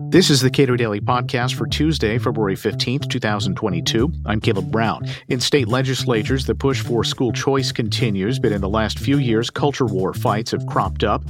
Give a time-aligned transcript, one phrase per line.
[0.00, 4.10] This is the Cato Daily Podcast for Tuesday, February 15th, 2022.
[4.24, 5.06] I'm Caleb Brown.
[5.28, 9.50] In state legislatures, the push for school choice continues, but in the last few years,
[9.50, 11.22] culture war fights have cropped up.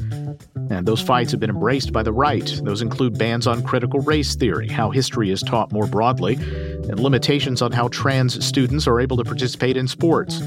[0.70, 2.60] And those fights have been embraced by the right.
[2.62, 7.62] Those include bans on critical race theory, how history is taught more broadly, and limitations
[7.62, 10.42] on how trans students are able to participate in sports.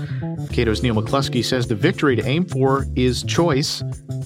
[0.51, 3.83] Cato's Neil McCluskey says the victory to aim for is choice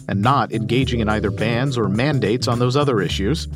[0.08, 3.48] and not engaging in either bans or mandates on those other issues.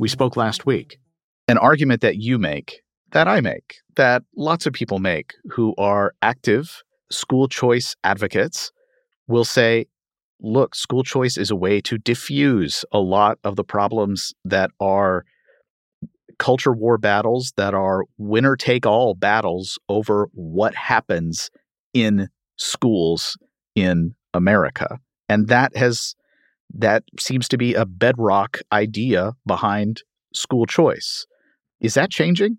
[0.00, 0.98] We spoke last week.
[1.46, 2.80] An argument that you make,
[3.12, 8.72] that I make, that lots of people make who are active school choice advocates
[9.28, 9.84] will say,
[10.40, 15.26] look, school choice is a way to diffuse a lot of the problems that are
[16.38, 21.50] culture war battles, that are winner take all battles over what happens
[21.92, 23.36] in schools
[23.74, 24.98] in America.
[25.28, 26.14] And that has
[26.74, 30.02] that seems to be a bedrock idea behind
[30.34, 31.26] school choice.
[31.80, 32.58] Is that changing?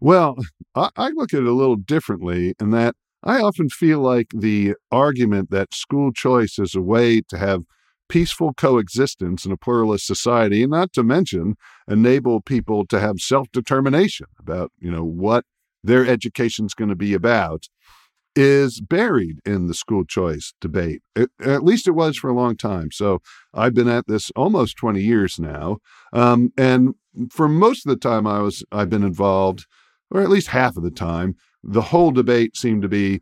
[0.00, 0.36] Well,
[0.74, 4.74] I, I look at it a little differently in that I often feel like the
[4.90, 7.64] argument that school choice is a way to have
[8.08, 14.72] peaceful coexistence in a pluralist society, not to mention enable people to have self-determination about,
[14.78, 15.44] you know, what
[15.84, 17.68] their education is going to be about,
[18.36, 21.02] is buried in the school choice debate.
[21.16, 22.90] It, at least it was for a long time.
[22.92, 23.20] So
[23.52, 25.78] I've been at this almost 20 years now.
[26.12, 26.94] Um, and
[27.30, 29.66] for most of the time I was I've been involved,
[30.10, 33.20] or at least half of the time, the whole debate seemed to be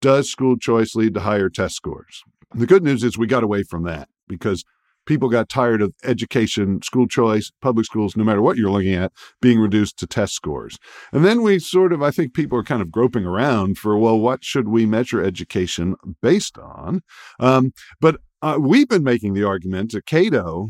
[0.00, 2.22] does school choice lead to higher test scores?
[2.54, 4.64] The good news is we got away from that because
[5.10, 9.10] people got tired of education, school choice, public schools, no matter what you're looking at,
[9.42, 10.78] being reduced to test scores.
[11.12, 14.20] And then we sort of, I think people are kind of groping around for, well,
[14.20, 17.02] what should we measure education based on?
[17.40, 20.68] Um, but uh, we've been making the argument at Cato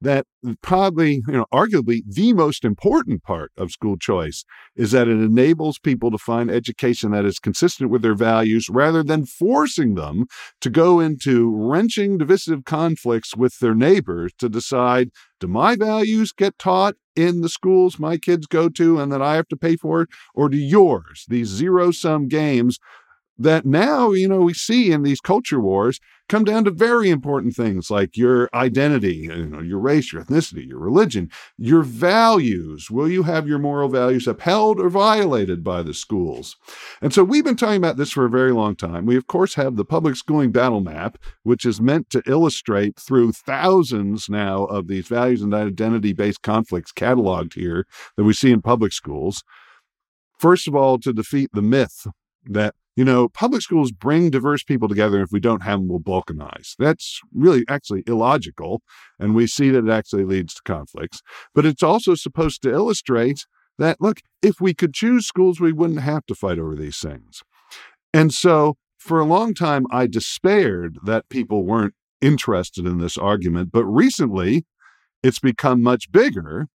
[0.00, 0.26] that
[0.62, 4.44] probably, you know, arguably the most important part of school choice
[4.76, 9.02] is that it enables people to find education that is consistent with their values rather
[9.02, 10.26] than forcing them
[10.60, 16.58] to go into wrenching, divisive conflicts with their neighbors to decide do my values get
[16.58, 20.02] taught in the schools my kids go to and that I have to pay for
[20.02, 21.24] it, or do yours?
[21.28, 22.78] These zero sum games
[23.38, 27.54] that now, you know, we see in these culture wars come down to very important
[27.54, 32.90] things like your identity, you know, your race, your ethnicity, your religion, your values.
[32.90, 36.56] Will you have your moral values upheld or violated by the schools?
[37.00, 39.06] And so we've been talking about this for a very long time.
[39.06, 43.32] We, of course, have the public schooling battle map, which is meant to illustrate through
[43.32, 48.60] thousands now of these values and identity based conflicts cataloged here that we see in
[48.60, 49.42] public schools.
[50.38, 52.06] First of all, to defeat the myth
[52.44, 55.22] that you know, public schools bring diverse people together.
[55.22, 56.74] If we don't have them, we'll balkanize.
[56.80, 58.82] That's really actually illogical.
[59.20, 61.22] And we see that it actually leads to conflicts.
[61.54, 63.46] But it's also supposed to illustrate
[63.78, 67.44] that, look, if we could choose schools, we wouldn't have to fight over these things.
[68.12, 73.70] And so for a long time, I despaired that people weren't interested in this argument.
[73.70, 74.66] But recently,
[75.22, 76.66] it's become much bigger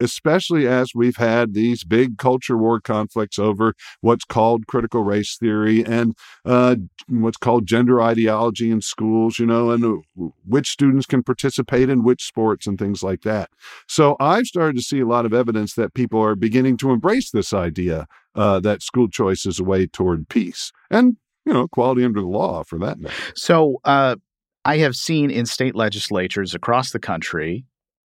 [0.00, 5.84] especially as we've had these big culture war conflicts over what's called critical race theory
[5.84, 6.76] and uh,
[7.08, 12.02] what's called gender ideology in schools, you know, and uh, which students can participate in
[12.02, 13.50] which sports and things like that.
[13.86, 17.30] So I've started to see a lot of evidence that people are beginning to embrace
[17.30, 22.04] this idea uh, that school choice is a way toward peace and, you know, equality
[22.04, 23.14] under the law for that matter.
[23.34, 24.16] So, uh,
[24.64, 27.64] I have seen in state legislatures across the country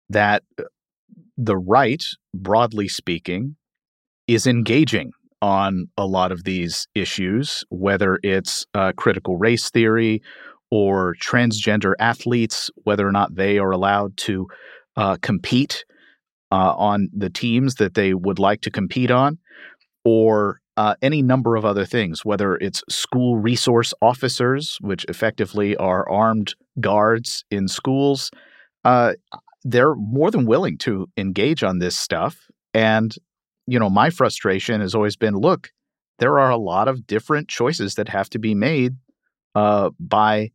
[0.09, 0.63] that uh,
[1.37, 2.03] the right,
[2.33, 3.55] broadly speaking,
[4.27, 10.21] is engaging on a lot of these issues, whether it's uh, critical race theory
[10.71, 14.47] or transgender athletes, whether or not they are allowed to
[14.95, 15.83] uh, compete
[16.51, 19.37] uh, on the teams that they would like to compete on,
[20.05, 26.09] or uh, any number of other things, whether it's school resource officers, which effectively are
[26.09, 28.31] armed guards in schools.
[29.63, 32.49] They're more than willing to engage on this stuff.
[32.73, 33.15] And,
[33.67, 35.71] you know, my frustration has always been look,
[36.19, 38.95] there are a lot of different choices that have to be made
[39.55, 40.51] uh, by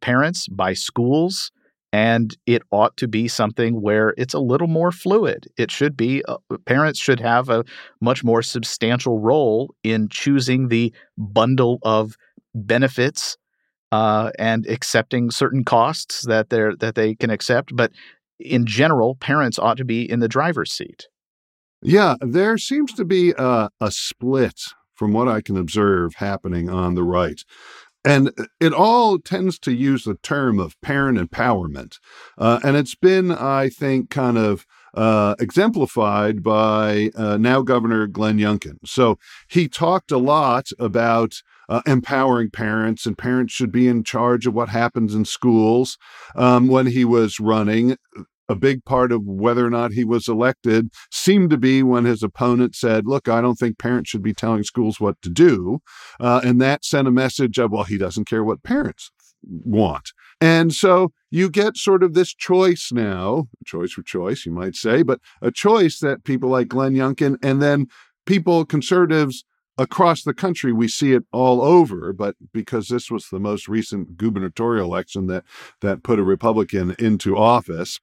[0.00, 1.50] parents, by schools,
[1.92, 5.46] and it ought to be something where it's a little more fluid.
[5.56, 6.36] It should be, uh,
[6.66, 7.64] parents should have a
[8.00, 12.16] much more substantial role in choosing the bundle of
[12.54, 13.38] benefits
[13.90, 17.74] uh, and accepting certain costs that they're that they can accept.
[17.74, 17.92] But
[18.38, 21.08] in general, parents ought to be in the driver's seat.
[21.82, 24.60] Yeah, there seems to be a, a split
[24.94, 27.40] from what I can observe happening on the right.
[28.04, 28.30] And
[28.60, 31.98] it all tends to use the term of parent empowerment.
[32.36, 38.38] Uh, and it's been, I think, kind of uh, exemplified by uh, now Governor Glenn
[38.38, 38.78] Youngkin.
[38.84, 39.18] So
[39.48, 44.54] he talked a lot about uh, empowering parents, and parents should be in charge of
[44.54, 45.98] what happens in schools.
[46.34, 47.96] Um, when he was running,
[48.48, 52.22] a big part of whether or not he was elected seemed to be when his
[52.22, 55.80] opponent said, Look, I don't think parents should be telling schools what to do.
[56.18, 59.10] Uh, and that sent a message of, Well, he doesn't care what parents
[59.42, 60.12] want.
[60.40, 65.02] And so you get sort of this choice now, choice for choice, you might say,
[65.02, 67.86] but a choice that people like Glenn Youngkin and then
[68.24, 69.44] people, conservatives
[69.78, 72.12] across the country, we see it all over.
[72.12, 75.44] But because this was the most recent gubernatorial election that,
[75.80, 78.00] that put a Republican into office,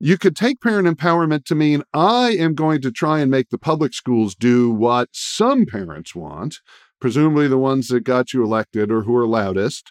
[0.00, 3.58] you could take parent empowerment to mean I am going to try and make the
[3.58, 6.60] public schools do what some parents want,
[7.00, 9.90] presumably the ones that got you elected or who are loudest,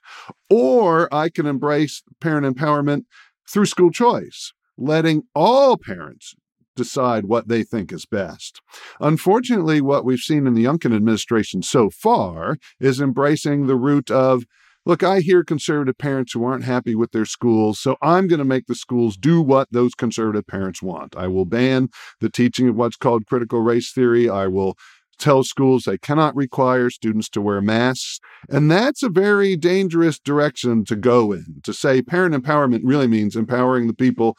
[0.49, 3.03] or I can embrace parent empowerment
[3.49, 6.35] through school choice, letting all parents
[6.77, 8.61] decide what they think is best.
[9.01, 14.45] Unfortunately, what we've seen in the Youngkin administration so far is embracing the route of
[14.85, 18.45] look, I hear conservative parents who aren't happy with their schools, so I'm going to
[18.45, 21.13] make the schools do what those conservative parents want.
[21.17, 21.89] I will ban
[22.21, 24.29] the teaching of what's called critical race theory.
[24.29, 24.77] I will
[25.17, 28.19] tell schools they cannot require students to wear masks.
[28.49, 31.61] And that's a very dangerous direction to go in.
[31.63, 34.37] To say parent empowerment really means empowering the people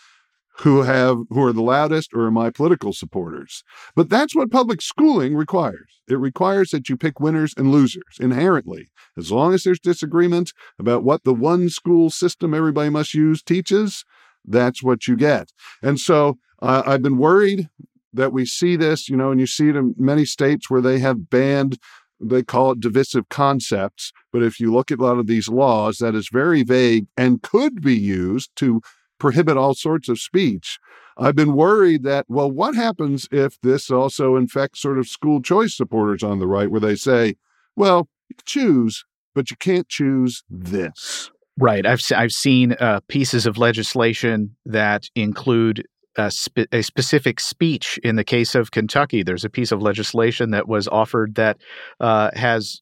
[0.61, 3.63] who have who are the loudest or are my political supporters.
[3.95, 6.01] But that's what public schooling requires.
[6.09, 8.89] It requires that you pick winners and losers inherently.
[9.17, 14.05] As long as there's disagreement about what the one school system everybody must use teaches,
[14.45, 15.53] that's what you get.
[15.83, 17.69] And so uh, I've been worried
[18.13, 20.99] that we see this, you know, and you see it in many states where they
[20.99, 21.79] have banned
[22.21, 24.13] they call it divisive concepts.
[24.33, 27.43] But if you look at a lot of these laws, that is very vague and
[27.43, 28.81] could be used to
[29.19, 30.79] prohibit all sorts of speech.
[31.17, 35.77] I've been worried that, well, what happens if this also infects sort of school choice
[35.77, 37.35] supporters on the right, where they say,
[37.75, 39.05] well, you choose,
[39.35, 41.31] but you can't choose this.
[41.59, 41.85] Right.
[41.85, 45.85] I've, I've seen uh, pieces of legislation that include
[46.17, 47.99] a, spe- a, specific speech.
[48.05, 51.59] In the case of Kentucky, there's a piece of legislation that was offered that
[51.99, 52.81] uh, has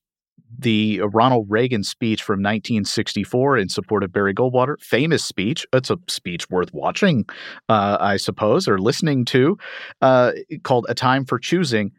[0.59, 4.81] the Ronald Reagan speech from 1964 in support of Barry Goldwater.
[4.81, 5.67] Famous speech.
[5.73, 7.27] It's a speech worth watching,
[7.69, 9.59] uh, I suppose, or listening to,
[10.01, 10.33] uh,
[10.63, 11.93] called A Time for Choosing,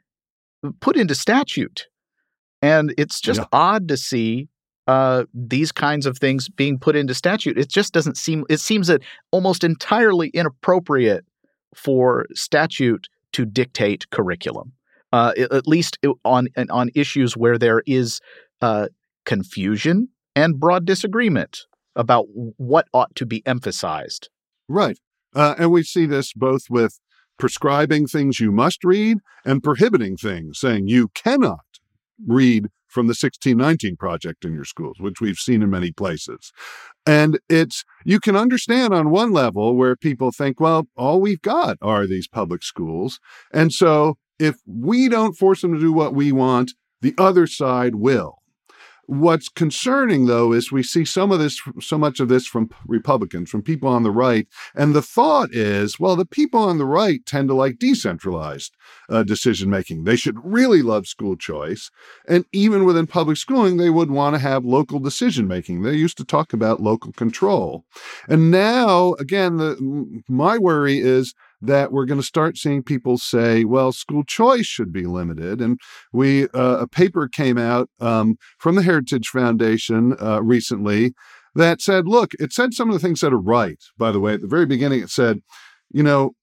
[0.80, 1.88] put into statute.
[2.62, 3.48] And it's just yeah.
[3.52, 4.50] odd to see
[4.88, 7.58] uh, these kinds of things being put into statute.
[7.58, 9.02] It just doesn't seem, it seems that
[9.32, 11.26] almost entirely inappropriate
[11.76, 14.72] for statute to dictate curriculum.
[15.14, 18.20] Uh, at least on on issues where there is
[18.62, 18.88] uh,
[19.26, 21.66] confusion and broad disagreement
[21.96, 22.26] about
[22.58, 24.30] what ought to be emphasized.
[24.68, 25.00] Right,
[25.34, 27.00] uh, and we see this both with
[27.40, 31.66] prescribing things you must read and prohibiting things, saying you cannot
[32.26, 36.52] read from the 1619 project in your schools, which we've seen in many places.
[37.06, 41.78] And it's, you can understand on one level where people think, well, all we've got
[41.82, 43.20] are these public schools.
[43.54, 47.96] And so if we don't force them to do what we want, the other side
[47.96, 48.38] will.
[49.08, 53.50] What's concerning, though, is we see some of this, so much of this from Republicans,
[53.50, 54.48] from people on the right.
[54.76, 58.76] And the thought is, well, the people on the right tend to like decentralized
[59.08, 60.04] uh, decision making.
[60.04, 61.90] They should really love school choice.
[62.28, 65.84] And even within public schooling, they would want to have local decision making.
[65.84, 67.86] They used to talk about local control.
[68.28, 73.64] And now, again, the, my worry is that we're going to start seeing people say,
[73.64, 75.62] well, school choice should be limited.
[75.62, 75.80] And
[76.12, 81.14] we, uh, a paper came out um, from the Heritage Foundation uh, recently
[81.56, 84.34] that said, look, it said some of the things that are right, by the way.
[84.34, 85.42] At the very beginning, it said,
[85.92, 86.34] you know,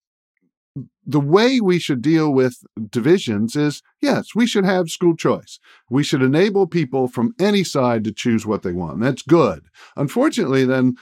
[1.07, 2.57] the way we should deal with
[2.91, 5.61] divisions is yes, we should have school choice.
[5.89, 9.01] We should enable people from any side to choose what they want.
[9.01, 9.67] That's good.
[9.97, 10.97] Unfortunately, then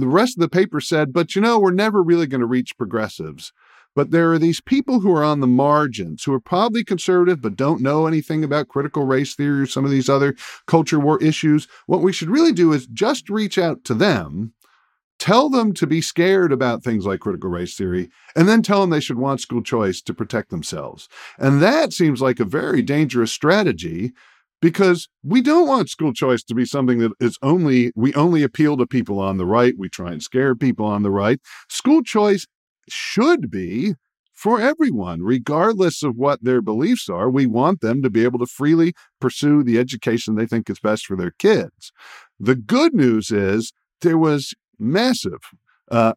[0.00, 2.76] the rest of the paper said, but you know, we're never really going to reach
[2.76, 3.52] progressives.
[3.94, 7.56] But there are these people who are on the margins who are probably conservative but
[7.56, 10.36] don't know anything about critical race theory or some of these other
[10.66, 11.66] culture war issues.
[11.86, 14.52] What we should really do is just reach out to them,
[15.18, 18.90] tell them to be scared about things like critical race theory, and then tell them
[18.90, 21.08] they should want school choice to protect themselves.
[21.38, 24.12] And that seems like a very dangerous strategy
[24.60, 28.76] because we don't want school choice to be something that is only we only appeal
[28.76, 29.74] to people on the right.
[29.78, 31.40] We try and scare people on the right.
[31.68, 32.46] School choice
[32.88, 33.94] should be
[34.32, 37.30] for everyone regardless of what their beliefs are.
[37.30, 41.06] We want them to be able to freely pursue the education they think is best
[41.06, 41.92] for their kids.
[42.38, 43.72] The good news is
[44.02, 45.40] there was massive
[45.90, 46.12] uh,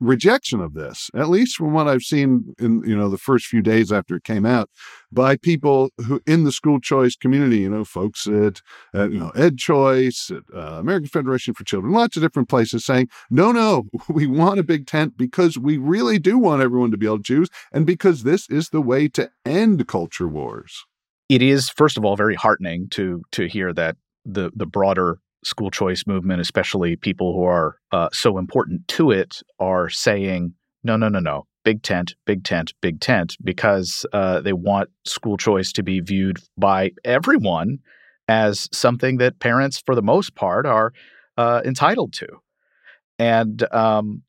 [0.00, 3.62] rejection of this, at least from what I've seen in you know the first few
[3.62, 4.70] days after it came out,
[5.10, 8.60] by people who in the school choice community, you know, folks at,
[8.94, 12.84] at you know Ed Choice, at uh, American Federation for Children, lots of different places
[12.84, 16.96] saying, no, no, we want a big tent because we really do want everyone to
[16.96, 20.84] be able to choose, and because this is the way to end culture wars.
[21.28, 25.70] It is, first of all, very heartening to to hear that the the broader school
[25.70, 30.54] choice movement, especially people who are uh, so important to it, are saying,
[30.84, 35.36] no, no, no, no, big tent, big tent, big tent, because uh, they want school
[35.36, 37.78] choice to be viewed by everyone
[38.28, 40.92] as something that parents, for the most part, are
[41.36, 42.26] uh, entitled to.
[43.18, 44.22] And um,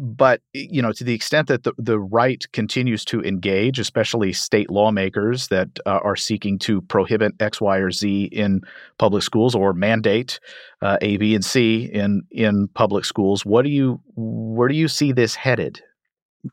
[0.00, 4.70] but you know to the extent that the, the right continues to engage especially state
[4.70, 8.60] lawmakers that uh, are seeking to prohibit x y or z in
[8.98, 10.40] public schools or mandate
[10.80, 14.88] uh, a b and c in in public schools what do you where do you
[14.88, 15.80] see this headed?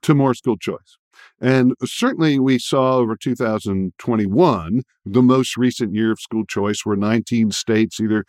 [0.04, 0.98] To more school choice.
[1.42, 7.52] And certainly we saw over 2021 the most recent year of school choice where 19
[7.52, 8.26] states either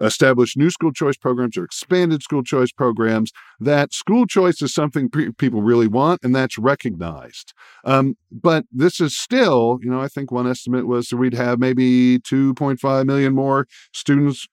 [0.00, 5.10] established new school choice programs or expanded school choice programs, that school choice is something
[5.10, 7.52] pe- people really want and that's recognized.
[7.84, 11.58] Um, but this is still, you know, I think one estimate was that we'd have
[11.58, 14.48] maybe 2.5 million more students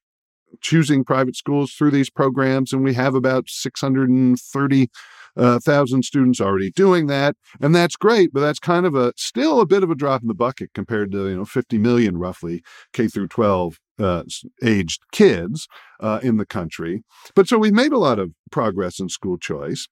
[0.61, 4.89] choosing private schools through these programs, and we have about 630
[5.37, 8.31] uh, thousand students already doing that, and that's great.
[8.33, 11.11] But that's kind of a still a bit of a drop in the bucket compared
[11.11, 14.23] to you know 50 million roughly K through 12 uh,
[14.63, 15.67] aged kids
[15.99, 17.03] uh, in the country.
[17.35, 19.87] But so we've made a lot of progress in school choice.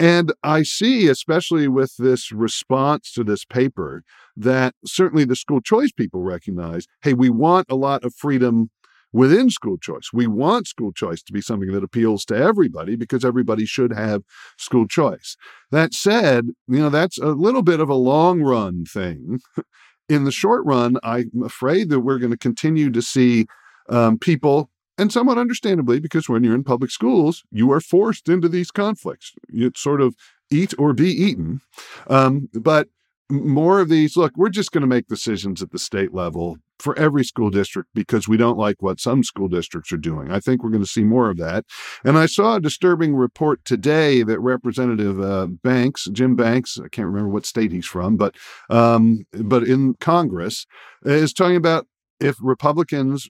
[0.00, 4.02] And I see, especially with this response to this paper,
[4.36, 8.70] that certainly the school choice people recognize hey, we want a lot of freedom
[9.12, 10.10] within school choice.
[10.12, 14.22] We want school choice to be something that appeals to everybody because everybody should have
[14.58, 15.36] school choice.
[15.70, 19.40] That said, you know, that's a little bit of a long run thing
[20.08, 23.46] in the short run, I'm afraid that we're going to continue to see
[23.88, 28.48] um, people, and somewhat understandably, because when you're in public schools, you are forced into
[28.48, 29.32] these conflicts.
[29.48, 30.14] It's sort of
[30.50, 31.60] eat or be eaten.
[32.08, 32.88] Um, but
[33.32, 36.98] more of these look, we're just going to make decisions at the state level for
[36.98, 40.30] every school district because we don't like what some school districts are doing.
[40.30, 41.64] I think we're going to see more of that.
[42.04, 47.06] And I saw a disturbing report today that Representative uh, Banks, Jim Banks, I can't
[47.06, 48.36] remember what state he's from, but
[48.68, 50.66] um, but in Congress
[51.04, 51.86] is talking about
[52.20, 53.28] if Republicans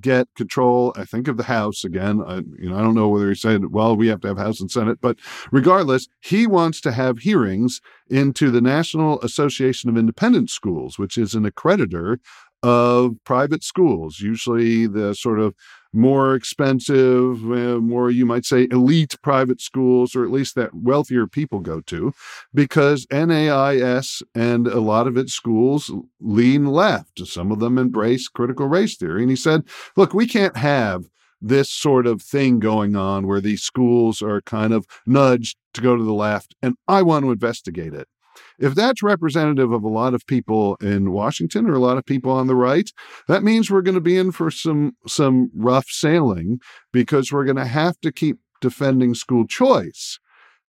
[0.00, 2.22] get control, I think, of the House again.
[2.26, 4.60] I, you know, I don't know whether he said, well, we have to have House
[4.60, 5.18] and Senate, but
[5.50, 11.34] regardless, he wants to have hearings into the National Association of Independent Schools, which is
[11.34, 12.18] an accreditor
[12.62, 15.54] of private schools, usually the sort of
[15.92, 21.26] more expensive, uh, more you might say elite private schools, or at least that wealthier
[21.26, 22.12] people go to,
[22.54, 25.90] because NAIS and a lot of its schools
[26.20, 27.26] lean left.
[27.26, 29.22] Some of them embrace critical race theory.
[29.22, 29.64] And he said,
[29.96, 31.04] look, we can't have
[31.40, 35.96] this sort of thing going on where these schools are kind of nudged to go
[35.96, 38.08] to the left, and I want to investigate it.
[38.58, 42.30] If that's representative of a lot of people in Washington or a lot of people
[42.30, 42.90] on the right,
[43.28, 46.58] that means we're going to be in for some some rough sailing
[46.92, 50.18] because we're going to have to keep defending school choice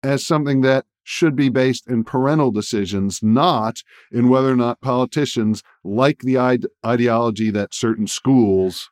[0.02, 5.62] as something that should be based in parental decisions, not in whether or not politicians
[5.83, 8.90] like the ide- ideology that certain schools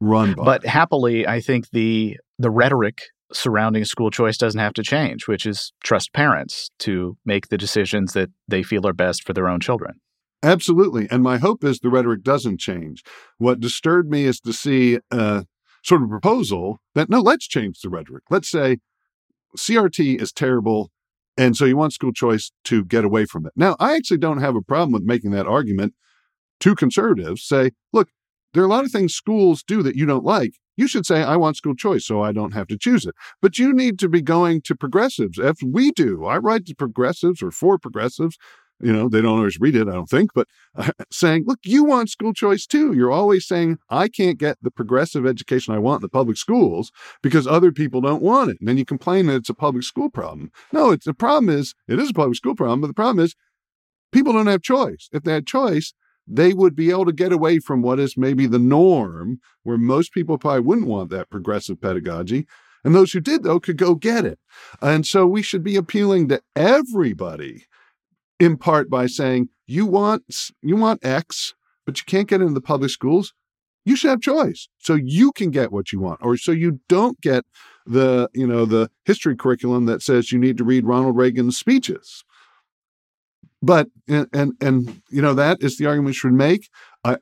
[0.00, 0.44] run by.
[0.44, 5.46] But happily, I think the the rhetoric surrounding school choice doesn't have to change, which
[5.46, 9.60] is trust parents to make the decisions that they feel are best for their own
[9.60, 10.00] children.
[10.42, 11.06] Absolutely.
[11.10, 13.02] And my hope is the rhetoric doesn't change.
[13.38, 15.44] What disturbed me is to see a
[15.84, 18.24] sort of proposal that no, let's change the rhetoric.
[18.30, 18.78] Let's say
[19.56, 20.90] CRT is terrible.
[21.36, 23.52] And so you want school choice to get away from it.
[23.56, 25.94] Now, I actually don't have a problem with making that argument
[26.60, 27.42] to conservatives.
[27.42, 28.08] Say, look,
[28.52, 30.54] there are a lot of things schools do that you don't like.
[30.76, 33.14] You should say, I want school choice so I don't have to choose it.
[33.42, 36.24] But you need to be going to progressives, as we do.
[36.24, 38.38] I write to progressives or for progressives.
[38.82, 41.84] You know, they don't always read it, I don't think, but uh, saying, look, you
[41.84, 42.94] want school choice too.
[42.94, 46.90] You're always saying, I can't get the progressive education I want in the public schools
[47.22, 48.56] because other people don't want it.
[48.58, 50.50] And then you complain that it's a public school problem.
[50.72, 53.34] No, it's the problem is, it is a public school problem, but the problem is
[54.12, 55.10] people don't have choice.
[55.12, 55.92] If they had choice,
[56.26, 60.12] they would be able to get away from what is maybe the norm, where most
[60.12, 62.46] people probably wouldn't want that progressive pedagogy.
[62.84, 64.38] And those who did, though, could go get it.
[64.80, 67.66] And so we should be appealing to everybody
[68.38, 72.60] in part by saying, you want, you want X, but you can't get into the
[72.60, 73.34] public schools.
[73.84, 77.20] you should have choice so you can get what you want or so you don't
[77.20, 77.44] get
[77.86, 82.24] the you know the history curriculum that says you need to read ronald reagan's speeches
[83.62, 86.68] but and and, and you know that is the argument should make.
[87.04, 87.18] I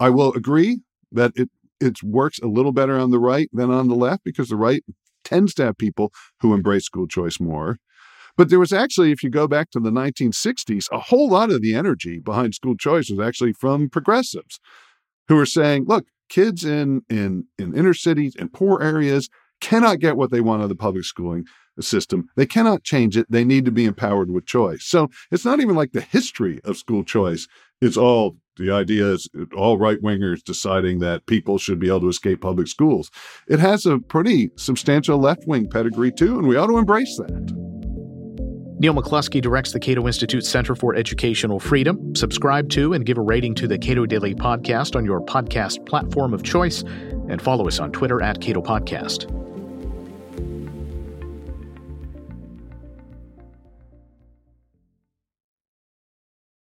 [0.00, 0.80] i will agree
[1.12, 4.48] that it it works a little better on the right than on the left because
[4.48, 4.82] the right
[5.24, 7.78] tends to have people who embrace school choice more.
[8.36, 11.60] But there was actually, if you go back to the 1960s, a whole lot of
[11.60, 14.60] the energy behind school choice was actually from progressives
[15.26, 19.28] who were saying, look, kids in, in, in inner cities and poor areas
[19.60, 21.44] cannot get what they want out of the public schooling
[21.82, 22.28] system.
[22.36, 23.26] They cannot change it.
[23.30, 24.84] They need to be empowered with choice.
[24.84, 27.46] So it's not even like the history of school choice.
[27.80, 32.08] It's all the idea is all right wingers deciding that people should be able to
[32.08, 33.10] escape public schools.
[33.46, 37.68] It has a pretty substantial left wing pedigree too, and we ought to embrace that.
[38.80, 42.14] Neil McCluskey directs the Cato Institute Center for Educational Freedom.
[42.14, 46.32] Subscribe to and give a rating to the Cato Daily Podcast on your podcast platform
[46.32, 46.82] of choice,
[47.28, 49.47] and follow us on Twitter at Cato Podcast.